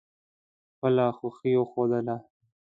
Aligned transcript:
خپله 0.71 1.05
خوښي 1.17 1.53
وښودله. 1.59 2.15